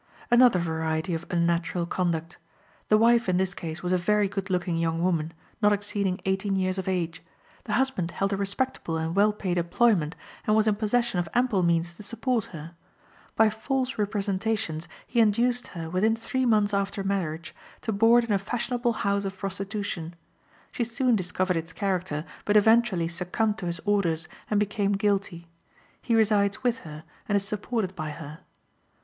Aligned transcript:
Another 0.31 0.57
variety 0.57 1.13
of 1.13 1.27
unnatural 1.29 1.85
conduct. 1.85 2.39
The 2.89 2.97
wife 2.97 3.29
in 3.29 3.37
this 3.37 3.53
case 3.53 3.83
was 3.83 3.91
a 3.91 3.99
very 3.99 4.27
good 4.27 4.49
looking 4.49 4.77
young 4.77 5.03
woman, 5.03 5.31
not 5.61 5.71
exceeding 5.71 6.19
eighteen 6.25 6.55
years 6.55 6.79
of 6.79 6.87
age; 6.87 7.21
the 7.65 7.73
husband 7.73 8.09
held 8.09 8.33
a 8.33 8.35
respectable 8.35 8.97
and 8.97 9.15
well 9.15 9.31
paid 9.31 9.59
employment, 9.59 10.15
and 10.47 10.55
was 10.55 10.65
in 10.65 10.73
possession 10.73 11.19
of 11.19 11.29
ample 11.35 11.61
means 11.61 11.93
to 11.93 12.01
support 12.01 12.45
her. 12.45 12.73
By 13.35 13.51
false 13.51 13.99
representations 13.99 14.87
he 15.05 15.19
induced 15.19 15.67
her, 15.77 15.87
within 15.87 16.15
three 16.15 16.47
months 16.47 16.73
after 16.73 17.03
marriage, 17.03 17.53
to 17.81 17.91
board 17.91 18.23
in 18.23 18.31
a 18.31 18.39
fashionable 18.39 18.93
house 19.05 19.23
of 19.23 19.37
prostitution. 19.37 20.15
She 20.71 20.83
soon 20.83 21.15
discovered 21.15 21.57
its 21.57 21.73
character, 21.73 22.25
but 22.45 22.57
eventually 22.57 23.07
succumbed 23.07 23.59
to 23.59 23.67
his 23.67 23.79
orders, 23.85 24.27
and 24.49 24.59
became 24.59 24.93
guilty. 24.93 25.45
He 26.01 26.15
resides 26.15 26.63
with 26.63 26.79
her, 26.79 27.03
and 27.29 27.35
is 27.35 27.47
supported 27.47 27.95
by 27.95 28.09
her. 28.09 28.39